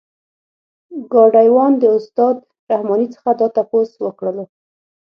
[1.13, 2.35] ګاډی وان د استاد
[2.69, 4.45] رحماني څخه دا تپوس وکړلو.